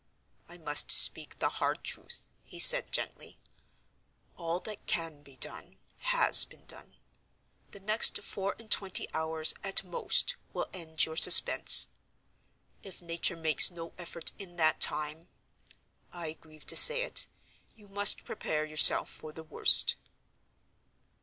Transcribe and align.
"I 0.49 0.57
must 0.57 0.89
speak 0.89 1.37
the 1.37 1.47
hard 1.47 1.83
truth," 1.83 2.31
he 2.43 2.57
said, 2.57 2.91
gently. 2.91 3.37
"All 4.35 4.59
that 4.61 4.87
can 4.87 5.21
be 5.21 5.35
done 5.35 5.77
has 5.99 6.43
been 6.43 6.65
done. 6.65 6.95
The 7.69 7.81
next 7.81 8.17
four 8.23 8.55
and 8.57 8.71
twenty 8.71 9.07
hours, 9.13 9.53
at 9.63 9.83
most, 9.83 10.37
will 10.53 10.67
end 10.73 11.05
your 11.05 11.17
suspense. 11.17 11.89
If 12.81 12.99
Nature 13.03 13.35
makes 13.37 13.69
no 13.69 13.93
effort 13.99 14.31
in 14.39 14.55
that 14.55 14.79
time—I 14.81 16.33
grieve 16.33 16.65
to 16.65 16.75
say 16.75 17.03
it—you 17.03 17.87
must 17.87 18.25
prepare 18.25 18.65
yourself 18.65 19.07
for 19.07 19.31
the 19.31 19.43
worst." 19.43 19.97